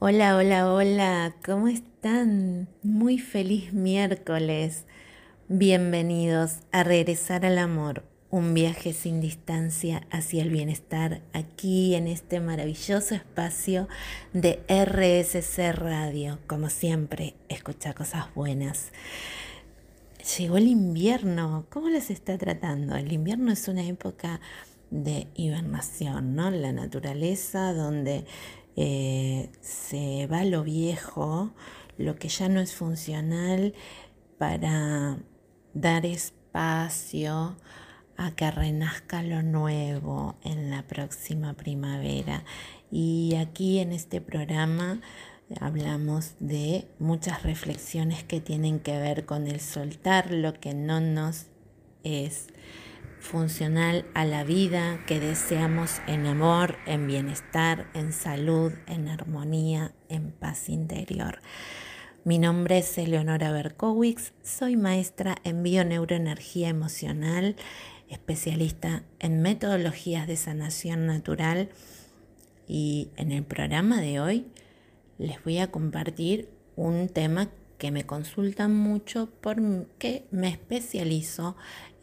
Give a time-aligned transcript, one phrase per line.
[0.00, 2.68] Hola, hola, hola, ¿cómo están?
[2.82, 4.84] Muy feliz miércoles.
[5.48, 12.40] Bienvenidos a Regresar al Amor, un viaje sin distancia hacia el bienestar aquí en este
[12.40, 13.88] maravilloso espacio
[14.32, 16.40] de RSC Radio.
[16.48, 18.90] Como siempre, escucha cosas buenas.
[20.36, 22.96] Llegó el invierno, ¿cómo les está tratando?
[22.96, 24.40] El invierno es una época
[24.90, 26.50] de hibernación, ¿no?
[26.50, 28.24] La naturaleza donde
[28.76, 31.52] eh, se va lo viejo,
[31.98, 33.74] lo que ya no es funcional,
[34.38, 35.18] para
[35.74, 37.56] dar espacio
[38.16, 42.44] a que renazca lo nuevo en la próxima primavera.
[42.90, 45.00] Y aquí en este programa
[45.60, 51.46] hablamos de muchas reflexiones que tienen que ver con el soltar lo que no nos
[52.02, 52.48] es
[53.24, 60.30] funcional a la vida que deseamos en amor, en bienestar, en salud, en armonía, en
[60.30, 61.40] paz interior.
[62.24, 67.56] Mi nombre es Eleonora Berkowitz, soy maestra en bioneuroenergía emocional,
[68.08, 71.70] especialista en metodologías de sanación natural
[72.68, 74.46] y en el programa de hoy
[75.18, 81.56] les voy a compartir un tema que me consultan mucho porque me especializo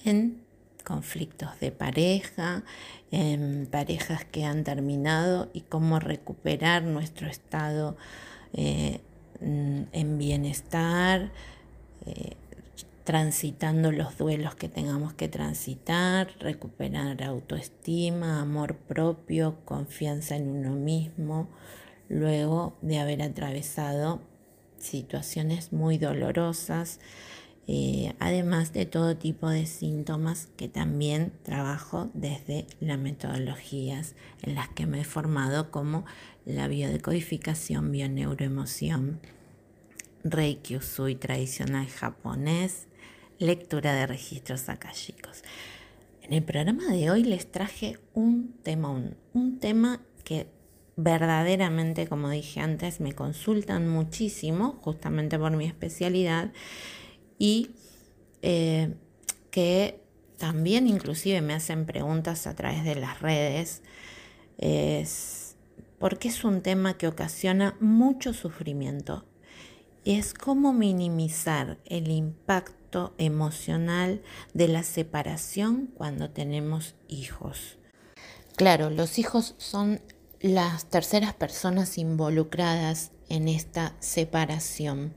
[0.03, 0.50] en
[0.81, 2.63] conflictos de pareja,
[3.11, 7.97] en parejas que han terminado y cómo recuperar nuestro estado
[8.53, 9.01] eh,
[9.41, 11.31] en bienestar,
[12.05, 12.35] eh,
[13.03, 21.47] transitando los duelos que tengamos que transitar, recuperar autoestima, amor propio, confianza en uno mismo,
[22.09, 24.21] luego de haber atravesado
[24.77, 26.99] situaciones muy dolorosas,
[27.67, 34.69] eh, además de todo tipo de síntomas que también trabajo desde las metodologías en las
[34.69, 36.05] que me he formado como
[36.45, 39.19] la biodecodificación, bioneuroemoción,
[40.23, 42.87] Reiki Usui tradicional japonés,
[43.39, 45.43] lectura de registros akashicos.
[46.21, 48.89] En el programa de hoy les traje un tema,
[49.33, 50.47] un tema que
[50.95, 56.51] verdaderamente, como dije antes, me consultan muchísimo, justamente por mi especialidad,
[57.41, 57.71] y
[58.43, 58.93] eh,
[59.49, 59.99] que
[60.37, 63.81] también inclusive me hacen preguntas a través de las redes,
[64.59, 65.55] es
[65.97, 69.25] porque es un tema que ocasiona mucho sufrimiento.
[70.05, 74.21] Es cómo minimizar el impacto emocional
[74.53, 77.79] de la separación cuando tenemos hijos.
[78.55, 79.99] Claro, los hijos son
[80.41, 85.13] las terceras personas involucradas en esta separación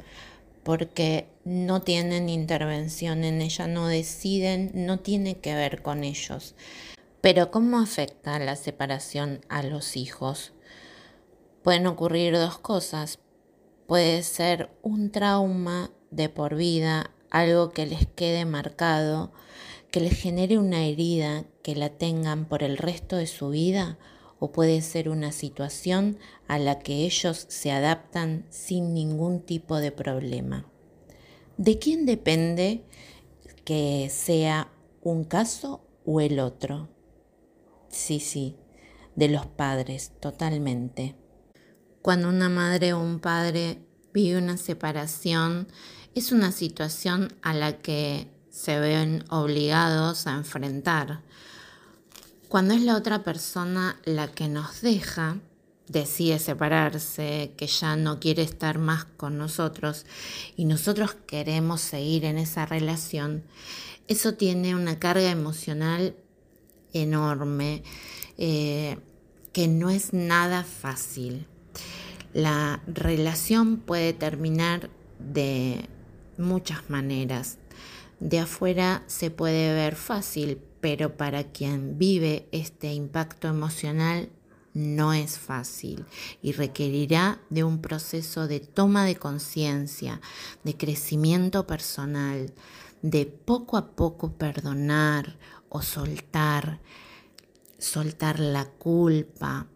[0.65, 6.55] porque no tienen intervención en ella, no deciden, no tiene que ver con ellos.
[7.21, 10.53] Pero ¿cómo afecta la separación a los hijos?
[11.63, 13.19] Pueden ocurrir dos cosas.
[13.87, 19.33] Puede ser un trauma de por vida, algo que les quede marcado,
[19.91, 23.99] que les genere una herida, que la tengan por el resto de su vida,
[24.44, 26.19] o puede ser una situación
[26.49, 30.66] a la que ellos se adaptan sin ningún tipo de problema.
[31.56, 32.84] ¿De quién depende
[33.65, 36.91] que sea un caso o el otro?
[37.88, 38.59] Sí, sí,
[39.16, 41.16] de los padres, totalmente.
[42.03, 43.78] Cuando una madre o un padre
[44.12, 45.69] vive una separación,
[46.15, 51.22] es una situación a la que se ven obligados a enfrentar
[52.55, 55.39] cuando es la otra persona la que nos deja,
[55.89, 60.07] decide separarse, que ya no quiere estar más con nosotros
[60.55, 63.43] y nosotros queremos seguir en esa relación,
[64.07, 66.15] eso tiene una carga emocional
[66.93, 67.83] enorme
[68.39, 68.99] eh,
[69.53, 71.49] que no es nada fácil.
[72.35, 75.89] La relación puede terminar de
[76.39, 77.59] muchas maneras.
[78.21, 84.28] De afuera se puede ver fácil, pero para quien vive este impacto emocional
[84.75, 86.05] no es fácil
[86.43, 90.20] y requerirá de un proceso de toma de conciencia,
[90.62, 92.53] de crecimiento personal,
[93.00, 95.38] de poco a poco perdonar
[95.70, 96.82] o soltar,
[97.79, 99.67] soltar la culpa,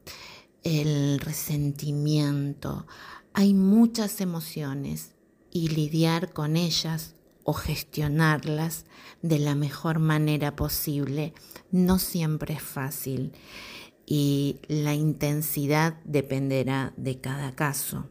[0.62, 2.87] el resentimiento.
[3.33, 5.12] Hay muchas emociones
[5.50, 7.15] y lidiar con ellas
[7.49, 8.85] o gestionarlas
[9.23, 11.33] de la mejor manera posible
[11.71, 13.33] no siempre es fácil
[14.05, 18.06] y la intensidad dependerá de cada caso.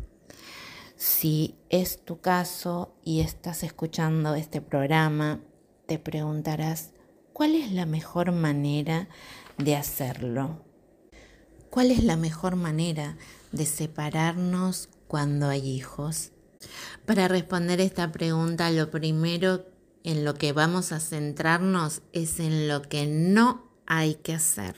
[0.95, 5.39] Si es tu caso y estás escuchando este programa,
[5.86, 6.94] te preguntarás,
[7.31, 9.07] ¿cuál es la mejor manera
[9.60, 10.66] de hacerlo?
[11.69, 13.18] ¿Cuál es la mejor manera
[13.51, 16.31] de separarnos cuando hay hijos?
[17.06, 19.65] Para responder esta pregunta, lo primero
[20.04, 24.75] en lo que vamos a centrarnos es en lo que no hay que hacer.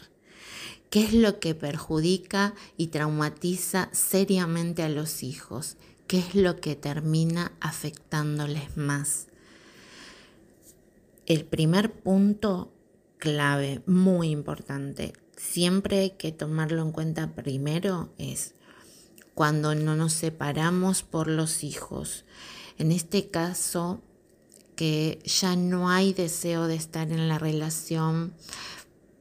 [0.90, 5.78] ¿Qué es lo que perjudica y traumatiza seriamente a los hijos?
[6.08, 9.28] ¿Qué es lo que termina afectándoles más?
[11.28, 12.74] El primer punto
[13.20, 18.56] clave, muy importante, siempre hay que tomarlo en cuenta primero es
[19.40, 22.26] cuando no nos separamos por los hijos.
[22.78, 24.02] En este caso,
[24.76, 28.34] que ya no hay deseo de estar en la relación,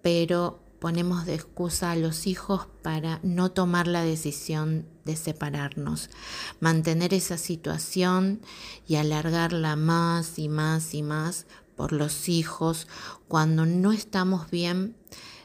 [0.02, 6.10] pero ponemos de excusa a los hijos para no tomar la decisión de separarnos,
[6.58, 8.40] mantener esa situación
[8.88, 12.88] y alargarla más y más y más por los hijos
[13.28, 14.96] cuando no estamos bien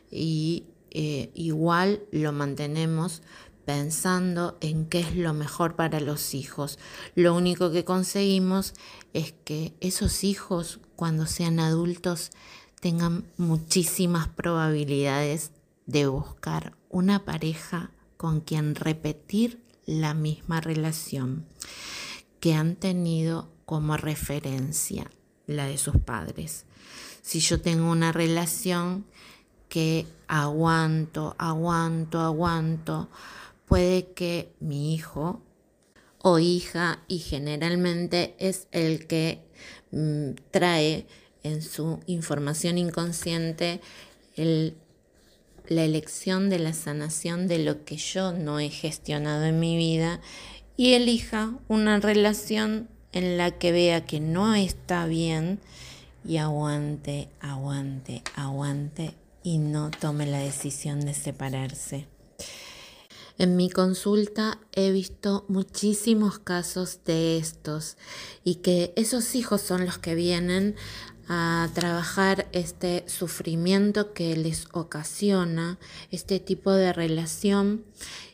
[0.09, 3.21] y eh, igual lo mantenemos
[3.65, 6.79] pensando en qué es lo mejor para los hijos.
[7.15, 8.73] Lo único que conseguimos
[9.13, 12.31] es que esos hijos cuando sean adultos
[12.79, 15.51] tengan muchísimas probabilidades
[15.85, 21.45] de buscar una pareja con quien repetir la misma relación
[22.39, 25.09] que han tenido como referencia
[25.47, 26.65] la de sus padres.
[27.21, 29.05] Si yo tengo una relación
[29.69, 33.09] que aguanto, aguanto, aguanto,
[33.65, 35.41] puede que mi hijo
[36.25, 39.41] o hija, y generalmente es el que
[39.91, 41.05] mm, trae
[41.43, 43.81] en su información inconsciente
[44.37, 50.21] la elección de la sanación de lo que yo no he gestionado en mi vida
[50.77, 55.59] y elija una relación en la que vea que no está bien
[56.25, 59.13] y aguante, aguante, aguante
[59.43, 62.12] y no tome la decisión de separarse.
[63.37, 67.97] En mi consulta he visto muchísimos casos de estos
[68.43, 70.75] y que esos hijos son los que vienen
[71.27, 75.79] a trabajar este sufrimiento que les ocasiona
[76.11, 77.85] este tipo de relación.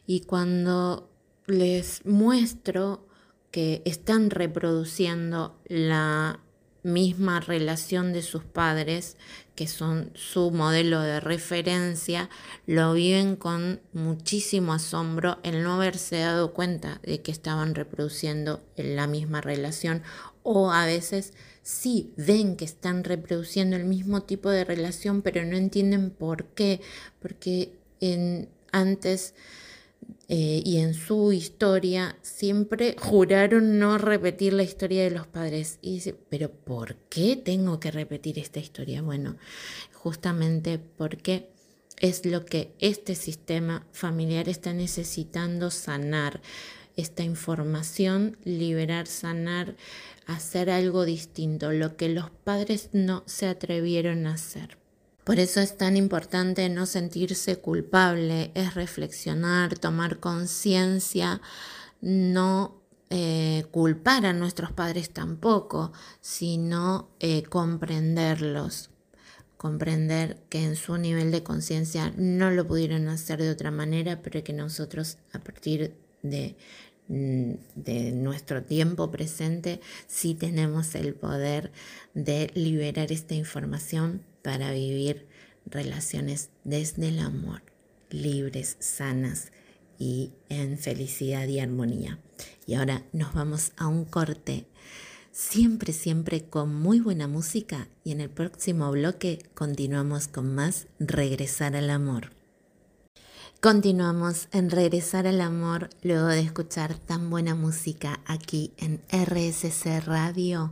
[0.05, 1.09] Y cuando
[1.47, 3.07] les muestro
[3.51, 6.39] que están reproduciendo la
[6.83, 9.17] misma relación de sus padres,
[9.59, 12.29] que son su modelo de referencia,
[12.65, 19.05] lo viven con muchísimo asombro el no haberse dado cuenta de que estaban reproduciendo la
[19.05, 20.01] misma relación
[20.43, 25.57] o a veces sí ven que están reproduciendo el mismo tipo de relación, pero no
[25.57, 26.79] entienden por qué,
[27.21, 29.33] porque en, antes
[30.31, 35.79] eh, y en su historia siempre juraron no repetir la historia de los padres.
[35.81, 39.01] Y dice, pero ¿por qué tengo que repetir esta historia?
[39.01, 39.37] Bueno,
[39.91, 41.49] justamente porque
[41.97, 46.41] es lo que este sistema familiar está necesitando sanar
[46.95, 49.75] esta información, liberar, sanar,
[50.27, 54.77] hacer algo distinto, lo que los padres no se atrevieron a hacer.
[55.29, 61.39] Por eso es tan importante no sentirse culpable, es reflexionar, tomar conciencia,
[62.01, 62.81] no
[63.11, 68.89] eh, culpar a nuestros padres tampoco, sino eh, comprenderlos,
[69.55, 74.43] comprender que en su nivel de conciencia no lo pudieron hacer de otra manera, pero
[74.43, 75.93] que nosotros a partir
[76.23, 76.55] de
[77.09, 81.71] Mm, de nuestro tiempo presente, sí tenemos el poder
[82.13, 85.27] de liberar esta información para vivir
[85.65, 87.61] relaciones desde el amor,
[88.09, 89.51] libres, sanas
[89.97, 92.19] y en felicidad y armonía.
[92.65, 94.65] Y ahora nos vamos a un corte,
[95.31, 101.75] siempre, siempre con muy buena música y en el próximo bloque continuamos con más Regresar
[101.75, 102.31] al Amor.
[103.61, 110.71] Continuamos en Regresar al Amor luego de escuchar tan buena música aquí en RSC Radio.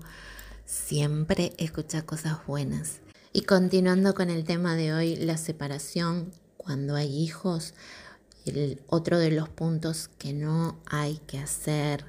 [0.65, 3.01] Siempre escucha cosas buenas.
[3.37, 7.75] Y continuando con el tema de hoy, la separación cuando hay hijos,
[8.87, 12.05] otro de los puntos que no hay que hacer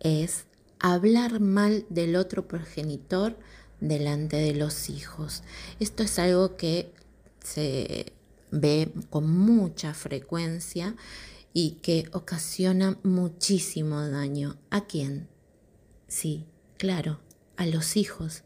[0.00, 0.46] es
[0.80, 3.38] hablar mal del otro progenitor
[3.78, 5.44] delante de los hijos.
[5.78, 6.92] Esto es algo que
[7.44, 8.12] se
[8.50, 10.96] ve con mucha frecuencia
[11.52, 14.56] y que ocasiona muchísimo daño.
[14.70, 15.28] ¿A quién?
[16.08, 16.44] Sí,
[16.76, 17.20] claro,
[17.56, 18.42] a los hijos.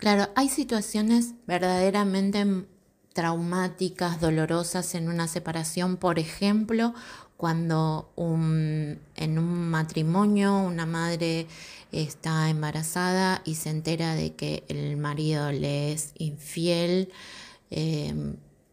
[0.00, 2.64] Claro, hay situaciones verdaderamente
[3.12, 6.94] traumáticas, dolorosas en una separación, por ejemplo,
[7.36, 11.46] cuando en un matrimonio una madre
[11.92, 17.12] está embarazada y se entera de que el marido le es infiel.
[17.70, 18.14] Eh,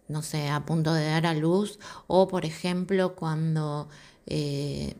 [0.08, 3.90] no sé, a punto de dar a luz, o por ejemplo cuando
[4.26, 4.96] eh,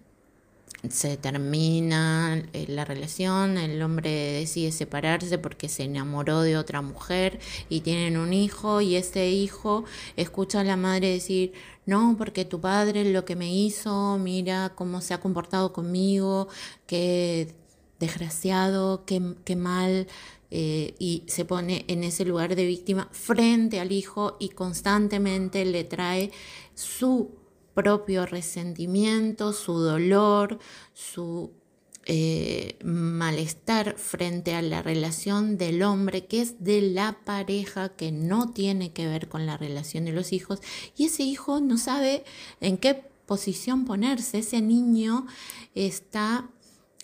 [0.90, 7.40] se termina eh, la relación, el hombre decide separarse porque se enamoró de otra mujer
[7.70, 11.54] y tienen un hijo y ese hijo escucha a la madre decir,
[11.86, 16.48] no, porque tu padre lo que me hizo, mira cómo se ha comportado conmigo,
[16.86, 17.54] qué
[18.00, 20.08] desgraciado, qué, qué mal,
[20.50, 25.84] eh, y se pone en ese lugar de víctima frente al hijo y constantemente le
[25.84, 26.32] trae
[26.74, 27.32] su
[27.78, 30.58] propio resentimiento, su dolor,
[30.96, 31.52] su
[32.08, 38.52] eh, malestar frente a la relación del hombre, que es de la pareja, que no
[38.52, 40.60] tiene que ver con la relación de los hijos,
[40.96, 42.24] y ese hijo no sabe
[42.62, 42.96] en qué
[43.28, 45.28] posición ponerse, ese niño
[45.76, 46.50] está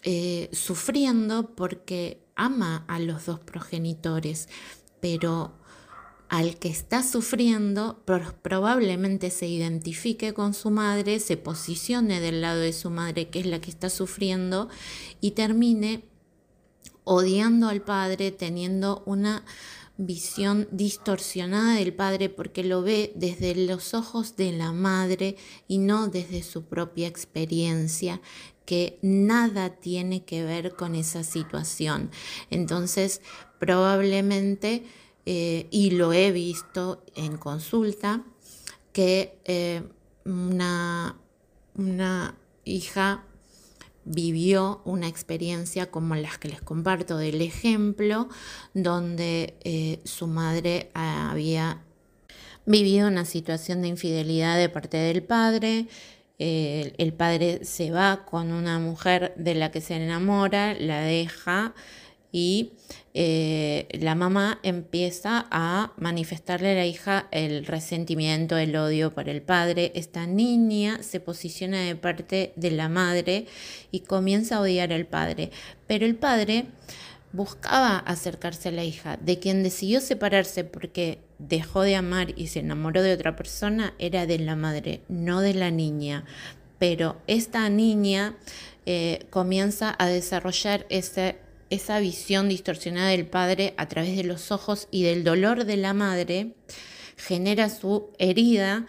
[0.01, 4.49] eh, sufriendo porque ama a los dos progenitores,
[4.99, 5.53] pero
[6.33, 8.01] al que está sufriendo
[8.41, 13.45] probablemente se identifique con su madre, se posicione del lado de su madre, que es
[13.45, 14.67] la que está sufriendo,
[15.21, 16.05] y termine
[17.03, 19.45] odiando al padre, teniendo una
[19.97, 25.35] visión distorsionada del padre porque lo ve desde los ojos de la madre
[25.67, 28.21] y no desde su propia experiencia
[28.65, 32.09] que nada tiene que ver con esa situación.
[32.49, 33.21] Entonces,
[33.59, 34.83] probablemente
[35.25, 38.23] eh, y lo he visto en consulta,
[38.91, 39.83] que eh,
[40.25, 41.17] una,
[41.75, 43.23] una hija
[44.05, 48.27] vivió una experiencia como las que les comparto del ejemplo,
[48.73, 51.81] donde eh, su madre había
[52.65, 55.87] vivido una situación de infidelidad de parte del padre,
[56.39, 61.73] el padre se va con una mujer de la que se enamora, la deja
[62.33, 62.71] y
[63.13, 69.43] eh, la mamá empieza a manifestarle a la hija el resentimiento, el odio por el
[69.43, 69.91] padre.
[69.93, 73.45] Esta niña se posiciona de parte de la madre
[73.91, 75.51] y comienza a odiar al padre.
[75.85, 76.65] Pero el padre
[77.33, 82.59] buscaba acercarse a la hija, de quien decidió separarse porque dejó de amar y se
[82.59, 86.25] enamoró de otra persona, era de la madre, no de la niña.
[86.79, 88.35] Pero esta niña
[88.85, 91.37] eh, comienza a desarrollar ese
[91.73, 95.93] esa visión distorsionada del padre a través de los ojos y del dolor de la
[95.93, 96.55] madre
[97.17, 98.85] genera su herida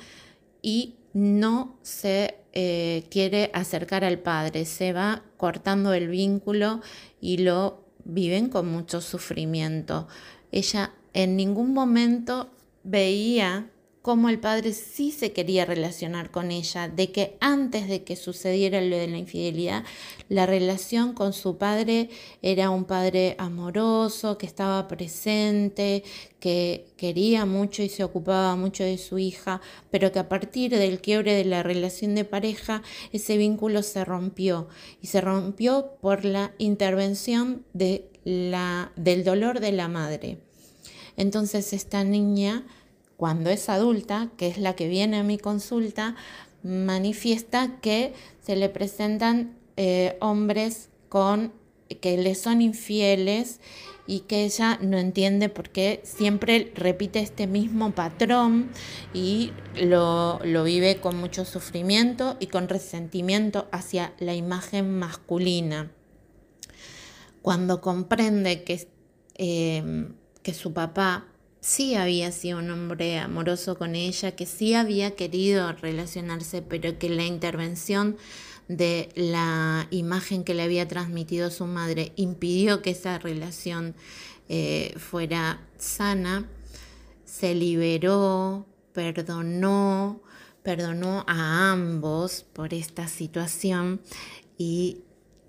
[0.63, 6.81] y no se eh, quiere acercar al padre, se va cortando el vínculo
[7.21, 10.09] y lo viven con mucho sufrimiento.
[10.53, 12.51] Ella en ningún momento
[12.83, 13.71] veía
[14.05, 18.83] cómo el padre sí se quería relacionar con ella, de que antes de que sucediera
[18.83, 19.83] lo de la infidelidad,
[20.29, 22.11] la relación con su padre
[22.43, 26.05] era un padre amoroso, que estaba presente,
[26.39, 31.01] que quería mucho y se ocupaba mucho de su hija, pero que a partir del
[31.01, 34.69] quiebre de la relación de pareja, ese vínculo se rompió
[35.01, 40.37] y se rompió por la intervención de la, del dolor de la madre.
[41.17, 42.67] Entonces esta niña
[43.17, 46.17] cuando es adulta, que es la que viene a mi consulta,
[46.63, 51.53] manifiesta que se le presentan eh, hombres con
[52.01, 53.61] que le son infieles
[54.07, 58.71] y que ella no entiende por qué siempre repite este mismo patrón
[59.13, 65.91] y lo, lo vive con mucho sufrimiento y con resentimiento hacia la imagen masculina.
[67.43, 68.89] Cuando comprende que,
[69.37, 70.09] eh,
[70.43, 71.27] que su papá
[71.65, 77.09] sí había sido un hombre amoroso con ella, que sí había querido relacionarse, pero que
[77.09, 78.19] la intervención
[78.69, 83.95] de la imagen que le había transmitido su madre impidió que esa relación
[84.51, 86.47] eh, fuera sana,
[87.25, 90.21] se liberó, perdonó,
[90.63, 94.03] perdonó a ambos por esta situación
[94.59, 94.99] y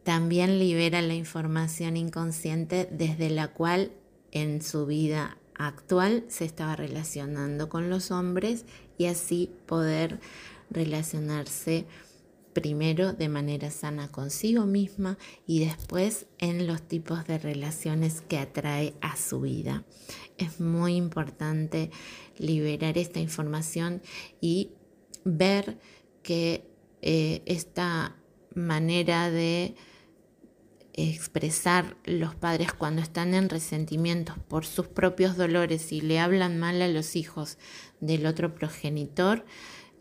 [0.03, 3.91] también libera la información inconsciente desde la cual
[4.31, 8.65] en su vida actual se estaba relacionando con los hombres
[8.97, 10.19] y así poder
[10.69, 11.85] relacionarse
[12.55, 18.93] primero de manera sana consigo misma y después en los tipos de relaciones que atrae
[19.01, 19.83] a su vida.
[20.37, 21.91] Es muy importante
[22.37, 24.01] liberar esta información
[24.39, 24.71] y
[25.25, 25.77] ver
[26.23, 26.65] que
[27.01, 28.15] eh, esta
[28.55, 29.75] manera de
[30.97, 36.81] expresar los padres cuando están en resentimientos por sus propios dolores y le hablan mal
[36.81, 37.57] a los hijos
[37.99, 39.45] del otro progenitor,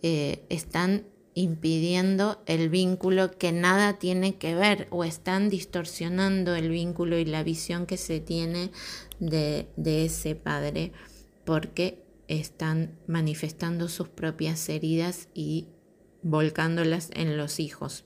[0.02, 7.18] eh, están impidiendo el vínculo que nada tiene que ver o están distorsionando el vínculo
[7.18, 8.70] y la visión que se tiene
[9.18, 10.92] de, de ese padre
[11.44, 15.66] porque están manifestando sus propias heridas y
[16.22, 18.04] volcándolas en los hijos,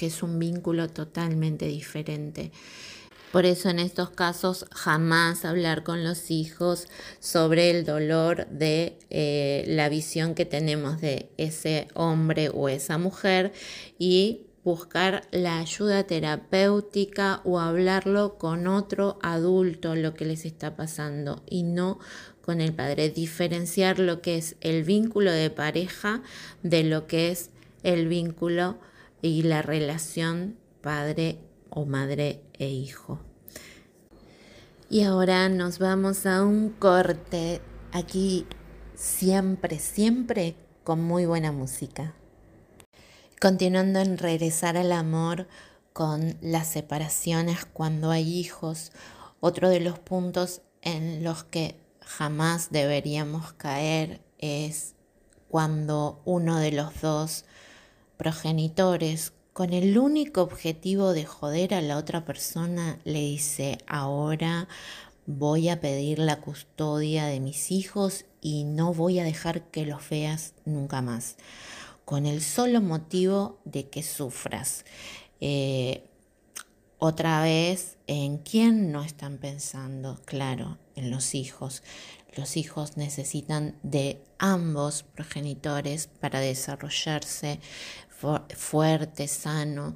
[0.00, 2.52] que es un vínculo totalmente diferente.
[3.32, 6.88] Por eso en estos casos jamás hablar con los hijos
[7.18, 13.52] sobre el dolor de eh, la visión que tenemos de ese hombre o esa mujer
[13.98, 21.42] y buscar la ayuda terapéutica o hablarlo con otro adulto lo que les está pasando
[21.46, 21.98] y no
[22.40, 23.10] con el padre.
[23.10, 26.22] Diferenciar lo que es el vínculo de pareja
[26.62, 27.50] de lo que es
[27.82, 28.78] el vínculo
[29.22, 31.38] y la relación padre
[31.70, 33.20] o madre e hijo.
[34.88, 37.60] Y ahora nos vamos a un corte
[37.92, 38.46] aquí
[38.94, 42.14] siempre, siempre con muy buena música.
[43.40, 45.46] Continuando en regresar al amor
[45.92, 48.92] con las separaciones cuando hay hijos,
[49.40, 54.94] otro de los puntos en los que jamás deberíamos caer es
[55.48, 57.44] cuando uno de los dos
[58.20, 64.68] progenitores con el único objetivo de joder a la otra persona, le dice, ahora
[65.24, 70.06] voy a pedir la custodia de mis hijos y no voy a dejar que los
[70.10, 71.36] veas nunca más,
[72.04, 74.84] con el solo motivo de que sufras.
[75.40, 76.04] Eh,
[76.98, 80.20] otra vez, ¿en quién no están pensando?
[80.26, 81.82] Claro, en los hijos.
[82.36, 87.58] Los hijos necesitan de ambos progenitores para desarrollarse,
[88.56, 89.94] fuerte, sano,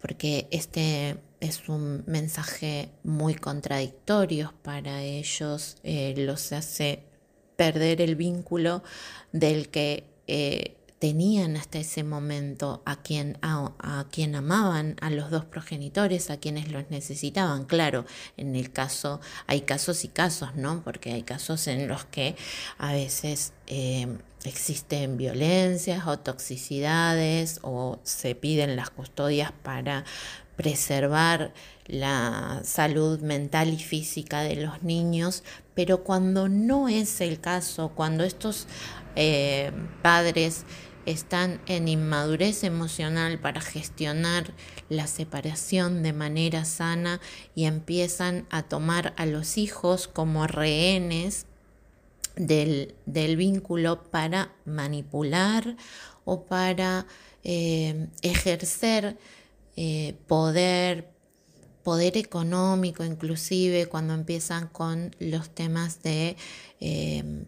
[0.00, 7.04] porque este es un mensaje muy contradictorio para ellos, eh, los hace
[7.56, 8.82] perder el vínculo
[9.32, 15.44] del que eh, tenían hasta ese momento a quien, a, quien amaban, a los dos
[15.44, 17.64] progenitores, a quienes los necesitaban.
[17.64, 18.06] Claro,
[18.36, 20.82] en el caso, hay casos y casos, ¿no?
[20.82, 22.36] Porque hay casos en los que
[22.78, 24.08] a veces eh,
[24.46, 30.04] existen violencias o toxicidades o se piden las custodias para
[30.56, 31.52] preservar
[31.86, 38.24] la salud mental y física de los niños, pero cuando no es el caso, cuando
[38.24, 38.66] estos
[39.14, 39.70] eh,
[40.02, 40.64] padres
[41.04, 44.52] están en inmadurez emocional para gestionar
[44.88, 47.20] la separación de manera sana
[47.54, 51.46] y empiezan a tomar a los hijos como rehenes
[52.36, 55.76] del, vínculo para manipular
[56.24, 57.06] o para
[57.42, 59.16] eh, ejercer
[59.76, 61.10] eh, poder,
[61.82, 66.36] poder económico inclusive cuando empiezan con los temas de
[66.80, 67.46] eh,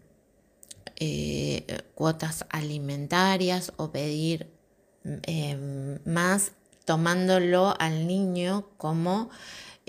[1.95, 4.49] cuotas alimentarias o pedir
[6.05, 6.51] más
[6.83, 9.29] tomándolo al niño como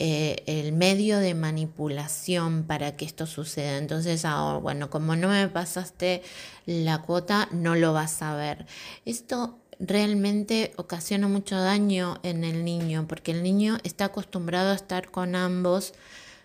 [0.03, 3.77] eh, el medio de manipulación para que esto suceda.
[3.77, 6.23] Entonces, ahora, bueno, como no me pasaste
[6.65, 8.65] la cuota, no lo vas a ver.
[9.05, 15.11] Esto realmente ocasiona mucho daño en el niño, porque el niño está acostumbrado a estar
[15.11, 15.93] con ambos,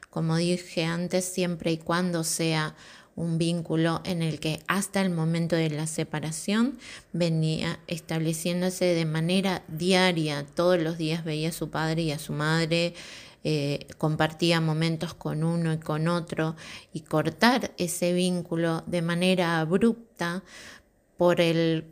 [0.09, 2.75] como dije antes, siempre y cuando sea
[3.15, 6.77] un vínculo en el que hasta el momento de la separación
[7.13, 12.33] venía estableciéndose de manera diaria, todos los días veía a su padre y a su
[12.33, 12.93] madre,
[13.47, 16.55] eh, compartía momentos con uno y con otro
[16.93, 20.43] y cortar ese vínculo de manera abrupta
[21.15, 21.86] por el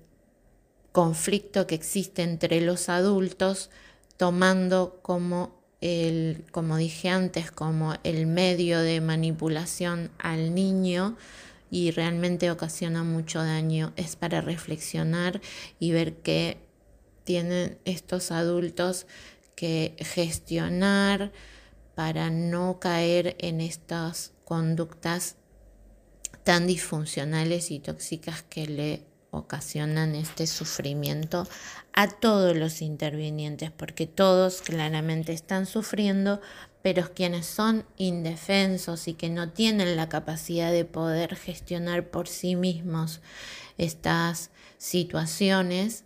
[0.91, 3.69] conflicto que existe entre los adultos,
[4.17, 11.17] tomando como el, como dije antes, como el medio de manipulación al niño
[11.69, 13.93] y realmente ocasiona mucho daño.
[13.95, 15.39] Es para reflexionar
[15.77, 16.57] y ver que
[17.25, 19.05] tienen estos adultos
[19.55, 21.31] que gestionar
[21.95, 25.35] para no caer en estas conductas
[26.43, 31.47] tan disfuncionales y tóxicas que le ocasionan este sufrimiento
[31.93, 36.39] a todos los intervinientes, porque todos claramente están sufriendo,
[36.81, 42.55] pero quienes son indefensos y que no tienen la capacidad de poder gestionar por sí
[42.55, 43.21] mismos
[43.77, 46.03] estas situaciones,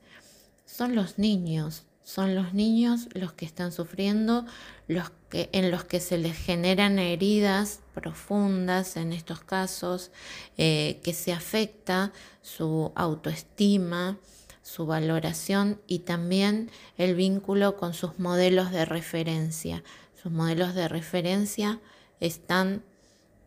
[0.65, 4.45] son los niños, son los niños los que están sufriendo,
[4.87, 10.11] los que, en los que se les generan heridas profundas en estos casos,
[10.57, 14.17] eh, que se afecta su autoestima,
[14.63, 19.83] su valoración y también el vínculo con sus modelos de referencia.
[20.23, 21.81] Sus modelos de referencia
[22.21, 22.83] están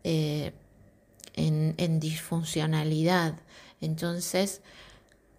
[0.04, 0.52] eh,
[1.32, 3.40] en, en disfuncionalidad.
[3.80, 4.60] Entonces,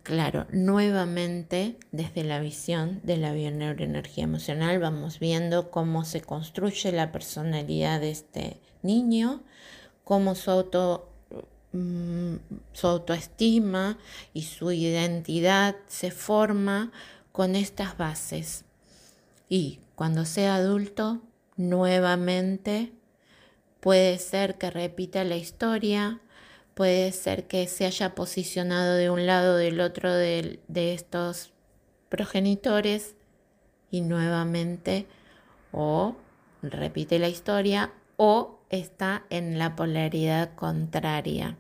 [0.04, 7.12] Claro, nuevamente desde la visión de la bioneuroenergía emocional vamos viendo cómo se construye la
[7.12, 9.44] personalidad de este niño,
[10.04, 10.50] cómo su
[11.74, 12.36] mm,
[12.74, 14.00] su autoestima
[14.34, 16.92] y su identidad se forma
[17.32, 18.66] con estas bases.
[19.50, 21.22] Y cuando sea adulto,
[21.58, 22.92] nuevamente
[23.80, 26.22] puede ser que repita la historia,
[26.82, 31.54] puede ser que se haya posicionado de un lado o del otro de, de estos
[32.10, 33.14] progenitores
[33.92, 35.06] y nuevamente
[35.72, 36.16] o
[36.64, 41.56] repite la historia o está en la polaridad contraria.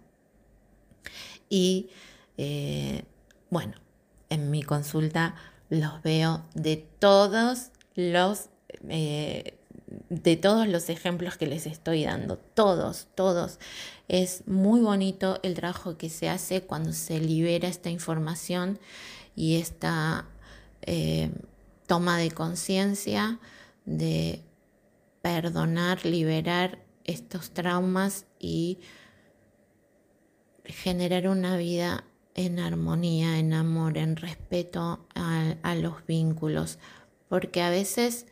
[1.49, 1.91] Y
[2.39, 3.03] eh,
[3.51, 3.75] bueno,
[4.29, 5.35] en mi consulta
[5.69, 8.49] los veo de todos los
[8.89, 9.59] eh,
[10.09, 13.59] de todos los ejemplos que les estoy dando, todos, todos.
[14.07, 18.79] Es muy bonito el trabajo que se hace cuando se libera esta información
[19.35, 20.25] y esta
[20.81, 21.31] eh,
[21.87, 23.39] toma de conciencia
[23.85, 24.41] de
[25.21, 28.79] perdonar, liberar estos traumas y
[30.65, 32.03] generar una vida
[32.35, 36.79] en armonía, en amor, en respeto a, los vínculos,
[37.29, 38.25] porque a veces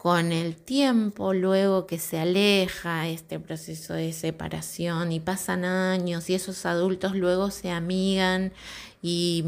[0.00, 6.34] con el tiempo, luego que se aleja este proceso de separación y pasan años y
[6.34, 8.54] esos adultos luego se amigan
[9.02, 9.44] y,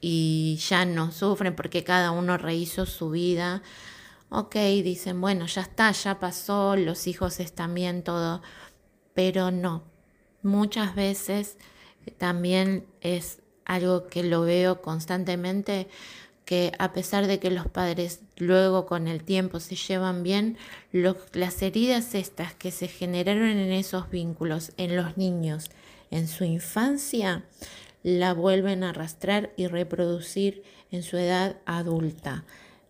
[0.00, 3.62] y ya no sufren porque cada uno rehizo su vida,
[4.30, 8.40] ok, dicen, bueno, ya está, ya pasó, los hijos están bien, todo,
[9.12, 9.84] pero no,
[10.42, 11.58] muchas veces
[12.16, 15.88] también es algo que lo veo constantemente,
[16.50, 20.58] que a pesar de que los padres luego con el tiempo se llevan bien,
[20.90, 25.70] las heridas estas que se generaron en esos vínculos, en los niños,
[26.10, 27.44] en su infancia,
[28.02, 32.44] la vuelven a arrastrar y reproducir en su edad adulta.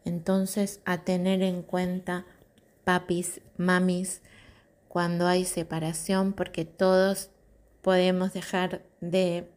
[0.06, 2.24] Entonces, a tener en cuenta,
[2.84, 4.22] papis, mamis,
[4.88, 7.28] cuando hay separación, porque todos
[7.82, 9.50] podemos dejar de,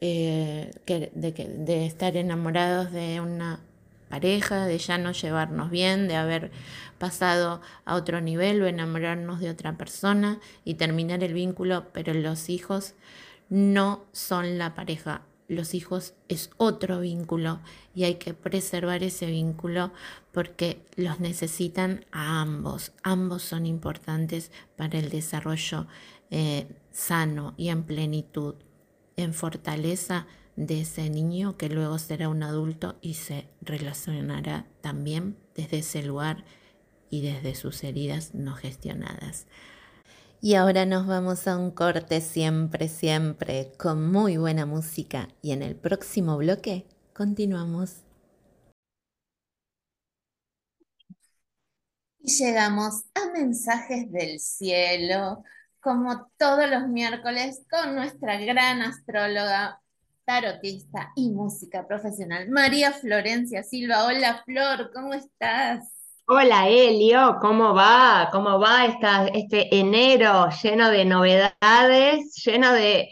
[0.00, 3.60] eh, de, estar enamorados de una
[4.08, 6.50] pareja, de ya no llevarnos bien, de haber
[6.98, 12.48] pasado a otro nivel o enamorarnos de otra persona y terminar el vínculo, pero los
[12.48, 12.94] hijos
[13.48, 17.60] no son la pareja, los hijos es otro vínculo
[17.94, 19.92] y hay que preservar ese vínculo
[20.32, 22.92] porque los necesitan a ambos.
[23.02, 25.86] Ambos son importantes para el desarrollo
[26.30, 28.54] eh, sano y en plenitud,
[29.16, 35.78] en fortaleza de ese niño que luego será un adulto y se relacionará también desde
[35.78, 36.44] ese lugar
[37.10, 39.46] y desde sus heridas no gestionadas.
[40.40, 45.62] Y ahora nos vamos a un corte siempre, siempre con muy buena música y en
[45.62, 48.04] el próximo bloque continuamos.
[52.20, 55.44] Y llegamos a mensajes del cielo,
[55.84, 59.82] como todos los miércoles, con nuestra gran astróloga,
[60.24, 64.06] tarotista y música profesional, María Florencia Silva.
[64.06, 65.86] Hola Flor, ¿cómo estás?
[66.26, 68.30] Hola Elio, ¿cómo va?
[68.32, 68.86] ¿Cómo va
[69.34, 73.10] este enero lleno de novedades, lleno de,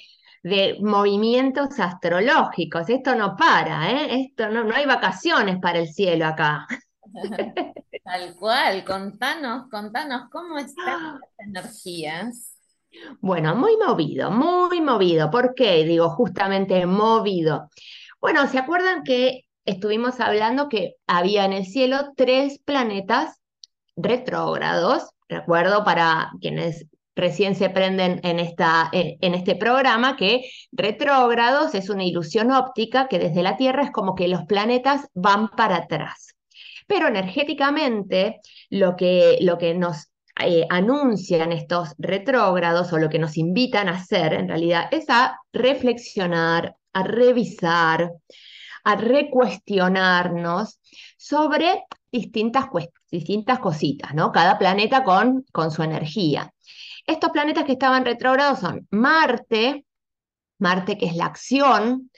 [0.81, 2.89] movimientos astrológicos?
[2.89, 4.23] Esto no para, ¿eh?
[4.23, 6.67] Esto no, no hay vacaciones para el cielo acá.
[8.05, 12.52] Tal cual, contanos, contanos, ¿cómo están las energías?
[13.21, 15.31] Bueno, muy movido, muy movido.
[15.31, 17.69] ¿Por qué digo justamente movido?
[18.21, 23.41] Bueno, ¿se acuerdan que estuvimos hablando que había en el cielo tres planetas
[23.97, 31.91] retrógrados, recuerdo para quienes recién se prenden en, esta, en este programa que retrógrados es
[31.91, 36.35] una ilusión óptica que desde la Tierra es como que los planetas van para atrás.
[36.87, 43.37] Pero energéticamente lo que, lo que nos eh, anuncian estos retrógrados o lo que nos
[43.37, 48.13] invitan a hacer en realidad es a reflexionar, a revisar,
[48.85, 50.81] a recuestionarnos
[51.17, 52.67] sobre distintas,
[53.11, 54.33] distintas cositas, ¿no?
[54.33, 56.53] Cada planeta con, con su energía.
[57.07, 59.85] Estos planetas que estaban retrógrados son Marte,
[60.59, 62.11] Marte que es la acción,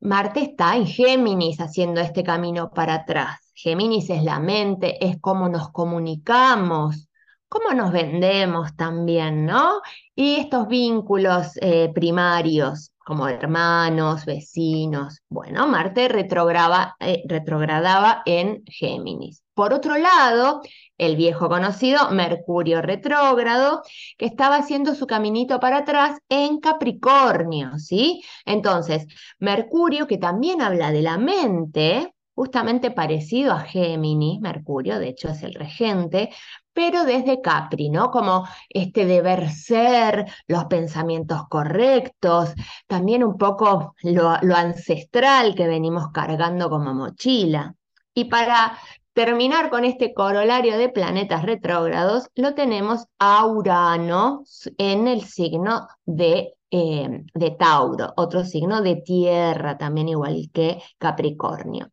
[0.00, 3.52] Marte está en Géminis haciendo este camino para atrás.
[3.54, 7.09] Géminis es la mente, es cómo nos comunicamos,
[7.50, 9.82] cómo nos vendemos también, ¿no?
[10.14, 15.20] Y estos vínculos eh, primarios, como hermanos, vecinos.
[15.28, 19.42] Bueno, Marte eh, retrogradaba en Géminis.
[19.52, 20.62] Por otro lado,
[20.96, 23.82] el viejo conocido Mercurio retrógrado,
[24.16, 28.22] que estaba haciendo su caminito para atrás en Capricornio, ¿sí?
[28.46, 29.06] Entonces,
[29.40, 35.42] Mercurio, que también habla de la mente, justamente parecido a Géminis, Mercurio, de hecho es
[35.42, 36.30] el regente,
[36.72, 38.10] pero desde Capri, ¿no?
[38.10, 42.52] Como este deber ser, los pensamientos correctos,
[42.86, 47.74] también un poco lo, ancestral que venimos cargando como mochila.
[48.14, 48.78] Y para
[49.12, 54.44] terminar con este corolario de planetas retrógrados, lo tenemos a Urano
[54.78, 61.90] en el signo de, eh, de Tauro, otro signo de tierra, también igual que Capricornio.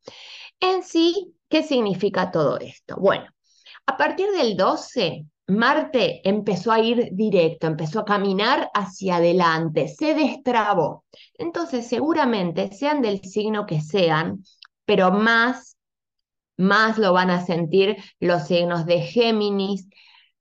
[0.60, 2.96] En sí, ¿qué significa todo esto?
[2.98, 3.26] Bueno,
[3.88, 10.14] a partir del 12, Marte empezó a ir directo, empezó a caminar hacia adelante, se
[10.14, 11.06] destrabó.
[11.34, 14.44] Entonces, seguramente, sean del signo que sean,
[14.86, 15.78] pero más
[16.58, 19.88] más lo van a sentir los signos de Géminis,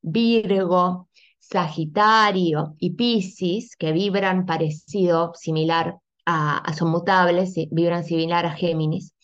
[0.01, 9.15] Virgo, Sagitario y Piscis, que vibran parecido, similar a, son mutables, vibran similar a Géminis.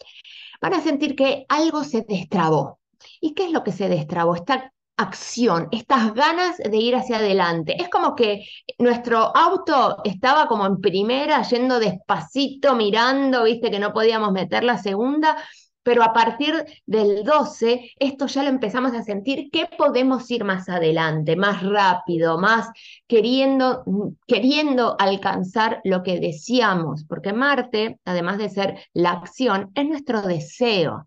[0.61, 2.79] Van a sentir que algo se destrabó.
[3.23, 4.35] ¿Y qué es lo que se destrabó?
[4.35, 7.81] Esta acción, estas ganas de ir hacia adelante.
[7.81, 8.47] Es como que
[8.79, 14.77] nuestro auto estaba como en primera, yendo despacito, mirando, viste que no podíamos meter la
[14.79, 15.37] segunda,
[15.85, 20.69] pero a partir del 12, esto ya lo empezamos a sentir que podemos ir más
[20.69, 22.69] adelante, más rápido, más
[23.07, 23.85] queriendo,
[24.27, 31.05] queriendo alcanzar lo que deseamos, porque Marte, además de ser la acción, es nuestro deseo.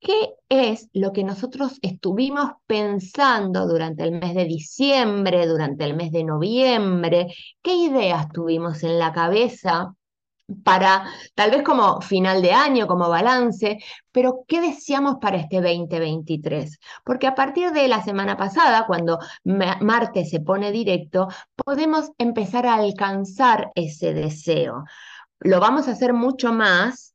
[0.00, 6.10] ¿Qué es lo que nosotros estuvimos pensando durante el mes de diciembre, durante el mes
[6.10, 7.34] de noviembre?
[7.62, 9.94] ¿Qué ideas tuvimos en la cabeza
[10.64, 13.78] para tal vez como final de año, como balance,
[14.12, 16.78] pero ¿qué deseamos para este 2023?
[17.04, 22.74] Porque a partir de la semana pasada, cuando Marte se pone directo, podemos empezar a
[22.74, 24.84] alcanzar ese deseo.
[25.40, 27.09] Lo vamos a hacer mucho más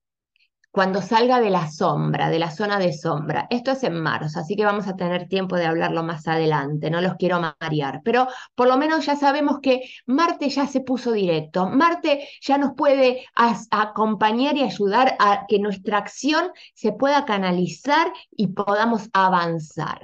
[0.75, 3.47] cuando salga de la sombra, de la zona de sombra.
[3.49, 6.99] Esto es en marzo, así que vamos a tener tiempo de hablarlo más adelante, no
[6.99, 11.69] los quiero marear, pero por lo menos ya sabemos que Marte ya se puso directo,
[11.69, 13.25] Marte ya nos puede
[13.71, 20.01] acompañar y ayudar a que nuestra acción se pueda canalizar y podamos avanzar.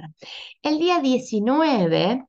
[0.62, 2.24] El día 19,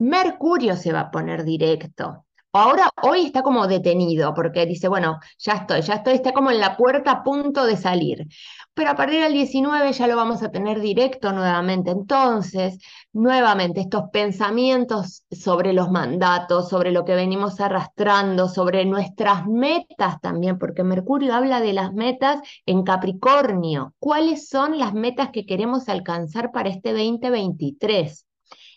[0.00, 2.25] Mercurio se va a poner directo.
[2.58, 6.58] Ahora, hoy está como detenido porque dice, bueno, ya estoy, ya estoy, está como en
[6.58, 8.26] la puerta a punto de salir.
[8.72, 11.90] Pero a partir del 19 ya lo vamos a tener directo nuevamente.
[11.90, 12.78] Entonces,
[13.12, 20.58] nuevamente, estos pensamientos sobre los mandatos, sobre lo que venimos arrastrando, sobre nuestras metas también,
[20.58, 23.94] porque Mercurio habla de las metas en Capricornio.
[23.98, 28.24] ¿Cuáles son las metas que queremos alcanzar para este 2023?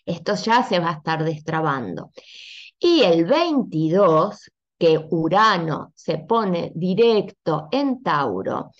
[0.04, 2.10] Esto ya se va a estar destrabando.
[2.80, 8.72] Y el 22, que Urano se pone directo en Tauro,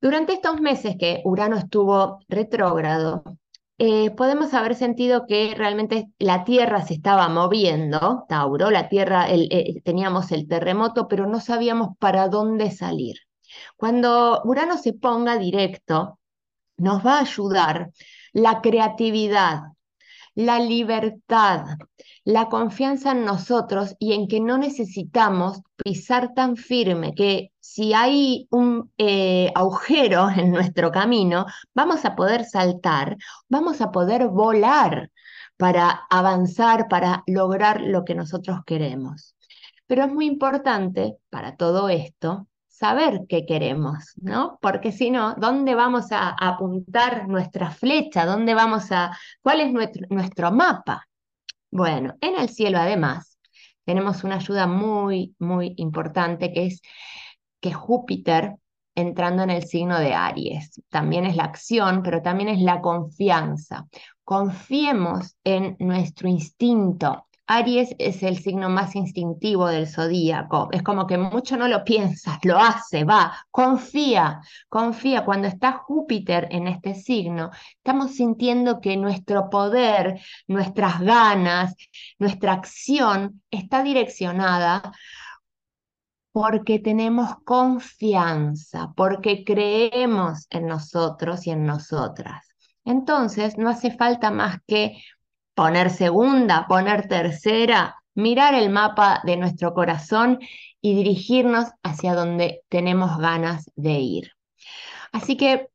[0.00, 3.22] durante estos meses que Urano estuvo retrógrado,
[3.76, 9.82] eh, podemos haber sentido que realmente la Tierra se estaba moviendo, Tauro, la Tierra, eh,
[9.84, 13.16] teníamos el terremoto, pero no sabíamos para dónde salir.
[13.76, 16.18] Cuando Urano se ponga directo,
[16.78, 17.90] nos va a ayudar
[18.32, 19.60] la creatividad,
[20.34, 21.64] la libertad,
[22.24, 28.46] la confianza en nosotros y en que no necesitamos pisar tan firme que si hay
[28.50, 33.16] un eh, agujero en nuestro camino, vamos a poder saltar,
[33.48, 35.10] vamos a poder volar
[35.56, 39.34] para avanzar, para lograr lo que nosotros queremos.
[39.86, 42.46] Pero es muy importante para todo esto
[42.80, 44.58] saber qué queremos, ¿no?
[44.62, 48.24] Porque si no, ¿dónde vamos a apuntar nuestra flecha?
[48.24, 51.06] ¿Dónde vamos a, cuál es nuestro, nuestro mapa?
[51.70, 53.38] Bueno, en el cielo además
[53.84, 56.80] tenemos una ayuda muy, muy importante que es
[57.60, 58.56] que Júpiter
[58.94, 60.80] entrando en el signo de Aries.
[60.88, 63.86] También es la acción, pero también es la confianza.
[64.24, 70.68] Confiemos en nuestro instinto, Aries es el signo más instintivo del zodíaco.
[70.70, 75.24] Es como que mucho no lo piensas, lo hace, va, confía, confía.
[75.24, 81.74] Cuando está Júpiter en este signo, estamos sintiendo que nuestro poder, nuestras ganas,
[82.20, 84.92] nuestra acción está direccionada
[86.30, 92.46] porque tenemos confianza, porque creemos en nosotros y en nosotras.
[92.84, 95.02] Entonces, no hace falta más que
[95.54, 100.38] poner segunda, poner tercera, mirar el mapa de nuestro corazón
[100.80, 104.32] y dirigirnos hacia donde tenemos ganas de ir.
[105.12, 105.68] Así que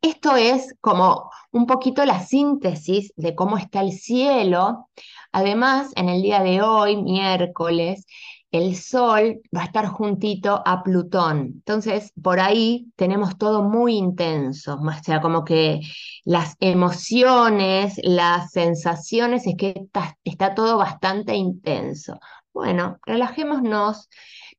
[0.00, 4.88] esto es como un poquito la síntesis de cómo está el cielo.
[5.30, 8.04] Además, en el día de hoy, miércoles,
[8.52, 11.38] el Sol va a estar juntito a Plutón.
[11.54, 15.80] Entonces, por ahí tenemos todo muy intenso, o sea, como que
[16.24, 22.20] las emociones, las sensaciones, es que está, está todo bastante intenso.
[22.52, 24.10] Bueno, relajémonos,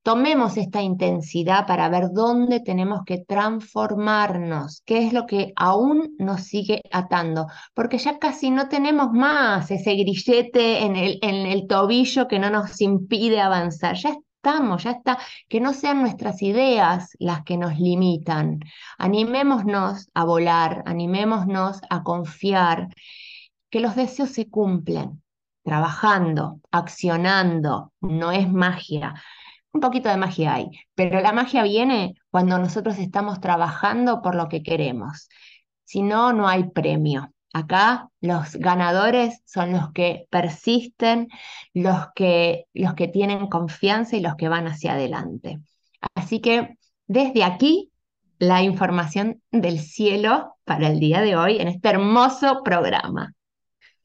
[0.03, 6.41] tomemos esta intensidad para ver dónde tenemos que transformarnos, qué es lo que aún nos
[6.43, 12.49] sigue atando, porque ya casi no tenemos más ese grillete en el, tobillo que no
[12.49, 17.79] nos impide avanzar, ya estamos, ya está, que no sean nuestras ideas las que nos
[17.79, 18.59] limitan.
[18.97, 22.89] Animémonos a volar, animémonos a confiar,
[23.69, 25.23] que los deseos se cumplen,
[25.63, 29.13] trabajando, accionando, no es magia
[29.73, 34.47] un poquito de magia hay, pero la magia viene cuando nosotros estamos trabajando por lo
[34.47, 35.27] que queremos.
[35.83, 37.33] Si no, no hay premio.
[37.55, 41.27] Acá los ganadores son los que persisten,
[41.73, 45.59] los que, los que tienen confianza y los que van hacia adelante.
[46.15, 47.91] Así que desde aquí,
[48.39, 53.33] la información del cielo para el día de hoy en este hermoso programa.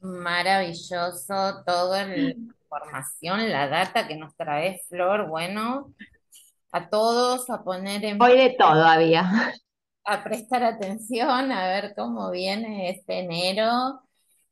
[0.00, 2.36] Maravilloso todo el
[2.68, 5.94] información, la data que nos trae Flor, bueno,
[6.72, 8.20] a todos a poner en...
[8.20, 9.54] Hoy de todo había.
[10.04, 14.02] A prestar atención, a ver cómo viene este enero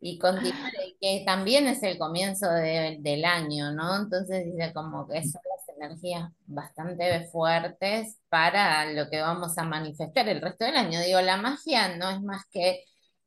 [0.00, 3.96] y continuar, que también es el comienzo del año, ¿no?
[3.96, 10.28] Entonces dice como que son las energías bastante fuertes para lo que vamos a manifestar
[10.28, 11.00] el resto del año.
[11.00, 12.84] Digo, la magia no es más que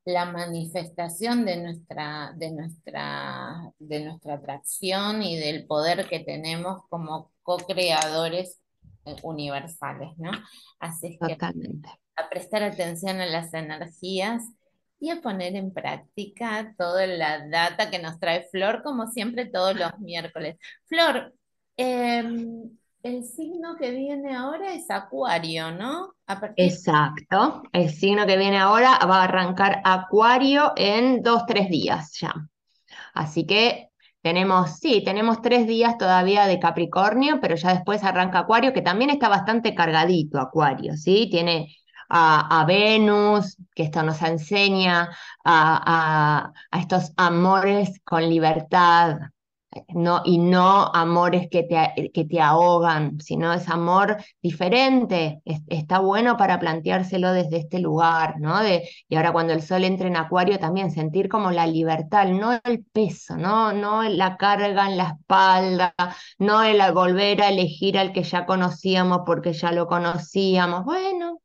[0.10, 7.32] la manifestación de nuestra, de nuestra, de nuestra atracción y del poder que tenemos como
[7.43, 8.60] co-creadores
[9.06, 10.32] eh, universales, ¿no?
[10.80, 11.38] Así que
[12.15, 14.43] a prestar atención a las energías
[15.00, 19.78] y a poner en práctica toda la data que nos trae Flor, como siempre todos
[19.78, 20.58] los miércoles.
[20.86, 21.34] Flor,
[21.78, 22.24] eh,
[23.04, 26.16] el signo que viene ahora es Acuario, ¿no?
[26.58, 27.64] Exacto.
[27.72, 32.34] El signo que viene ahora va a arrancar Acuario en dos, tres días ya.
[33.14, 33.90] Así que
[34.22, 39.10] tenemos, sí, tenemos tres días todavía de Capricornio, pero ya después arranca Acuario, que también
[39.10, 41.30] está bastante cargadito Acuario, ¿sí?
[41.32, 41.76] Tiene
[42.10, 45.10] a, Venus, que esto nos enseña
[45.46, 49.20] a, a estos amores con libertad,
[49.89, 55.42] no, y no amores que te, que te ahogan, sino es amor diferente.
[55.46, 58.62] está bueno para planteárselo desde este lugar, ¿no?
[58.62, 62.60] De, y ahora cuando el sol entre en acuario también sentir como la libertad, no
[62.63, 65.94] el peso, no, no la carga en la espalda,
[66.38, 70.86] no el volver a elegir al que ya conocíamos porque ya lo conocíamos.
[70.86, 71.39] Bueno,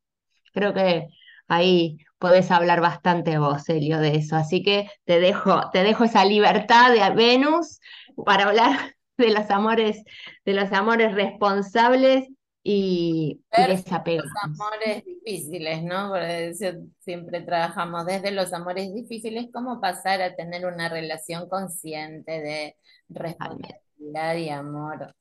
[0.53, 1.09] creo que
[1.49, 4.37] ahí podés hablar bastante vos, Elio, de eso.
[4.37, 7.81] Así que te dejo, te dejo esa libertad de Venus
[8.25, 10.03] para hablar de los amores,
[10.45, 12.29] de los amores responsables
[12.63, 14.31] y, desapegados.
[14.31, 16.09] Los amores difíciles, ¿no?
[16.09, 16.55] Porque
[17.01, 22.77] siempre trabajamos desde los amores difíciles, cómo pasar a tener una relación consciente de
[23.11, 25.15] responsabilidad y amor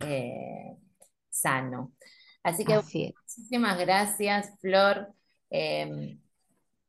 [0.00, 0.76] eh,
[1.30, 1.92] sano.
[2.44, 5.12] Así que muchísimas gracias, Flor.
[5.50, 6.20] Em,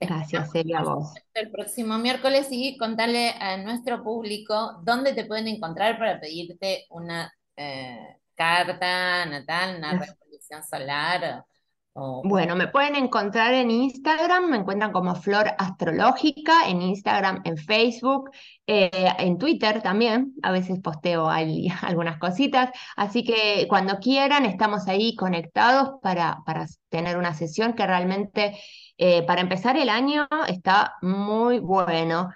[0.05, 1.13] Gracias, Celia, vos.
[1.33, 7.31] El próximo miércoles y contarle a nuestro público dónde te pueden encontrar para pedirte una
[7.55, 11.45] eh, carta natal, una revolución solar.
[11.93, 18.31] bueno, me pueden encontrar en Instagram, me encuentran como Flor Astrológica, en Instagram, en Facebook,
[18.67, 24.87] eh, en Twitter también, a veces posteo ahí algunas cositas, así que cuando quieran estamos
[24.87, 28.57] ahí conectados para, para tener una sesión que realmente
[28.97, 32.31] eh, para empezar el año está muy bueno,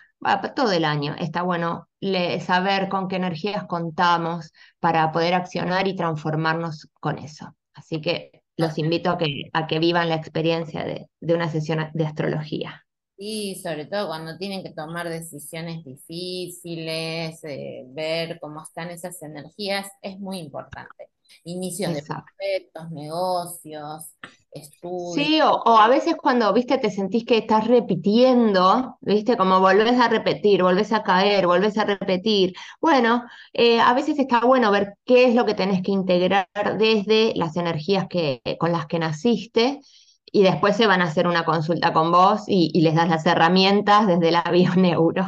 [0.56, 1.88] todo el año está bueno
[2.42, 7.56] saber con qué energías contamos para poder accionar y transformarnos con eso.
[7.74, 12.06] Así que los invito a que, a que vivan la experiencia de, una sesión de
[12.06, 12.86] astrología.
[13.18, 19.88] Y sobre todo cuando tienen que tomar decisiones difíciles, eh, ver cómo están esas energías,
[20.02, 21.10] es muy importante.
[21.44, 24.14] Inicios de proyectos, negocios,
[25.14, 30.10] Sí, o, a veces cuando, viste, te sentís que estás repitiendo, viste, como volvés a
[30.10, 32.54] repetir, volvés a caer, volvés a repetir.
[32.82, 36.48] Bueno, eh, a veces está bueno ver qué es lo que tenés que integrar
[36.80, 39.82] desde las energías que, con las que naciste
[40.26, 43.26] y después se van a hacer una consulta con vos y, y les das las
[43.28, 45.28] herramientas desde la bioneuro.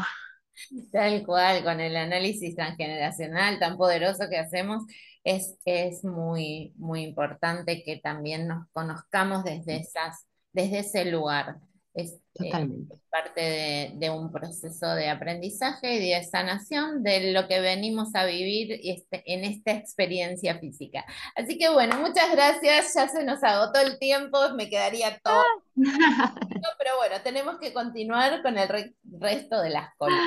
[0.91, 4.83] Tal cual, con el análisis transgeneracional tan poderoso que hacemos
[5.23, 11.57] es, es muy, muy importante que también nos conozcamos desde, esas, desde ese lugar.
[11.93, 12.95] Es totalmente.
[13.09, 18.79] parte de, un proceso de aprendizaje y de sanación de lo que venimos a vivir
[18.81, 21.05] este, en esta experiencia física.
[21.35, 25.43] Así que bueno, muchas gracias, ya se nos agotó el tiempo, me quedaría todo.
[25.75, 30.17] pero bueno, tenemos que continuar con el resto de las cosas.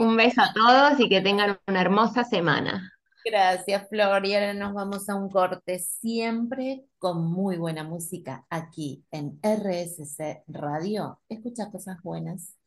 [0.00, 2.92] Un beso a todos y que tengan una hermosa semana.
[3.30, 4.24] Gracias, Flor.
[4.24, 10.44] Y ahora nos vamos a un corte siempre con muy buena música aquí en RSC
[10.46, 11.20] Radio.
[11.28, 12.57] Escucha cosas buenas.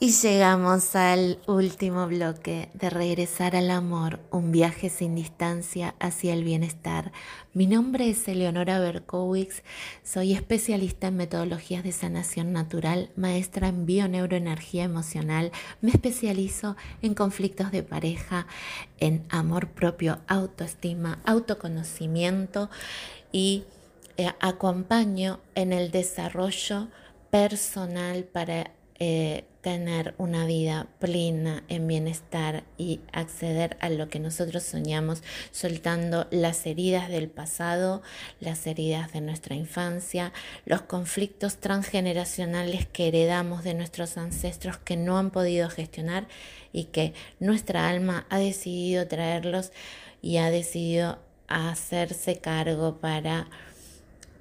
[0.00, 6.42] Y llegamos al último bloque de Regresar al Amor, un viaje sin distancia hacia el
[6.42, 7.12] bienestar.
[7.52, 9.62] Mi nombre es Eleonora Berkowitz,
[10.02, 17.70] soy especialista en metodologías de sanación natural, maestra en bioneuroenergía emocional, me especializo en conflictos
[17.70, 18.48] de pareja,
[18.98, 22.68] en amor propio, autoestima, autoconocimiento
[23.30, 23.62] y
[24.16, 26.88] eh, acompaño en el desarrollo
[27.30, 34.62] personal para eh, tener una vida plena en bienestar y acceder a lo que nosotros
[34.62, 35.22] soñamos,
[35.52, 38.02] soltando las heridas del pasado,
[38.40, 40.34] las heridas de nuestra infancia,
[40.66, 46.28] los conflictos transgeneracionales que heredamos de nuestros ancestros que no han podido gestionar
[46.70, 49.72] y que nuestra alma ha decidido traerlos
[50.20, 51.18] y ha decidido
[51.48, 53.48] hacerse cargo para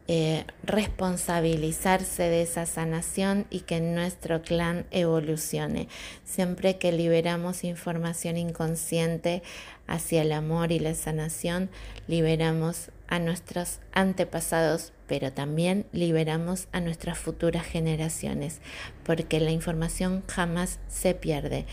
[0.08, 5.88] eh, responsabilizarse de esa sanación y que nuestro clan evolucione.
[6.26, 9.44] Siempre que liberamos información inconsciente
[9.88, 11.70] hacia el amor y la sanación,
[12.08, 18.60] liberamos a nuestros antepasados, pero también liberamos a nuestras futuras generaciones,
[19.04, 21.66] porque la información jamás se pierde,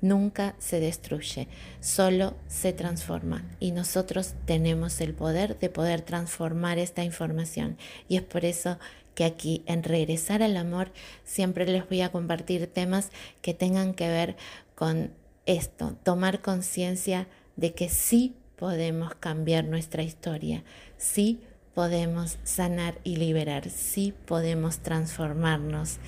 [0.00, 1.48] nunca se destruye,
[1.80, 7.76] solo se transforma y nosotros tenemos el poder de poder transformar esta información
[8.08, 8.78] y es por eso
[9.14, 10.92] que aquí en Regresar al Amor
[11.24, 13.10] siempre les voy a compartir temas
[13.42, 14.36] que tengan que ver
[14.74, 15.12] con
[15.46, 20.64] esto, tomar conciencia de que sí podemos cambiar nuestra historia,
[20.96, 21.40] sí
[21.74, 25.98] podemos sanar y liberar, sí podemos transformarnos.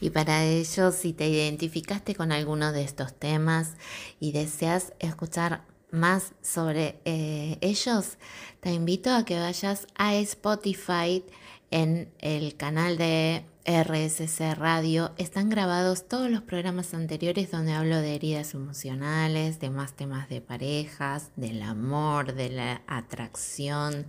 [0.00, 3.74] Y para ello, si te identificaste con alguno de estos temas
[4.18, 8.16] y deseas escuchar más sobre eh, ellos,
[8.60, 11.24] te invito a que vayas a Spotify
[11.70, 15.12] en el canal de RSC Radio.
[15.18, 20.40] Están grabados todos los programas anteriores donde hablo de heridas emocionales, de más temas de
[20.40, 24.06] parejas, del amor, de la atracción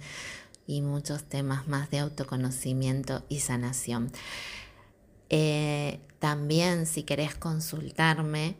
[0.67, 4.11] y muchos temas más de autoconocimiento y sanación.
[5.33, 8.57] Eh, también si querés consultarme,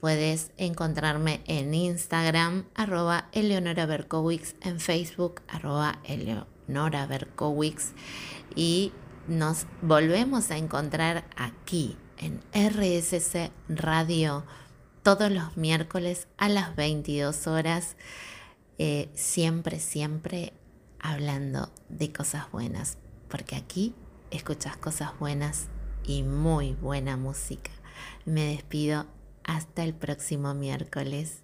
[0.00, 7.94] puedes encontrarme en Instagram, arroba Eleonora Berkowitz, en Facebook, arroba Eleonora Berkowitz.
[8.54, 8.92] Y
[9.26, 14.44] nos volvemos a encontrar aquí en RSC Radio
[15.02, 17.96] todos los miércoles a las 22 horas,
[18.76, 20.52] eh, siempre, siempre
[21.00, 23.94] hablando de cosas buenas, porque aquí
[24.30, 25.68] escuchas cosas buenas
[26.08, 27.70] y muy buena música.
[28.24, 29.06] Me despido
[29.44, 31.42] hasta el próximo miércoles.